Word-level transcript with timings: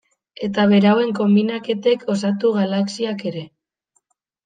Eta 0.45 0.63
berauen 0.71 1.11
konbinaketek 1.19 2.07
osatu 2.17 2.57
galaxiak 2.59 3.25
ere. 3.33 3.49